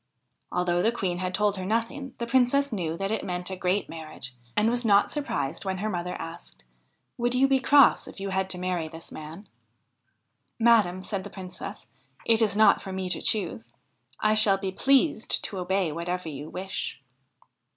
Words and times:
Although 0.51 0.81
the 0.81 0.91
Queen 0.91 1.19
had 1.19 1.31
told 1.31 1.57
her 1.57 1.63
nothing, 1.67 2.15
the 2.17 2.25
Princess 2.25 2.73
knew 2.73 2.97
that 2.97 3.11
it 3.11 3.23
meant 3.23 3.51
a 3.51 3.55
great 3.55 3.87
marriage, 3.87 4.33
and 4.57 4.67
was 4.67 4.83
not 4.83 5.11
surprised 5.11 5.63
when 5.63 5.77
her 5.77 5.91
mother 5.91 6.15
asked:' 6.15 6.63
Would 7.19 7.35
you 7.35 7.47
be 7.47 7.59
cross 7.59 8.07
if 8.07 8.19
you 8.19 8.29
had 8.31 8.49
to 8.49 8.57
marry 8.57 8.87
this 8.87 9.11
man 9.11 9.47
?''Madam,' 10.69 11.03
said 11.03 11.23
the 11.23 11.29
Princess,' 11.29 11.85
it 12.25 12.41
is 12.41 12.57
not 12.57 12.81
for 12.81 12.91
me 12.91 13.09
to 13.09 13.21
choose; 13.21 13.73
I 14.19 14.33
shall 14.33 14.57
be 14.57 14.71
pleased 14.71 15.43
to 15.43 15.59
obey 15.59 15.91
whatever 15.91 16.29
you 16.29 16.49
wish.' 16.49 16.99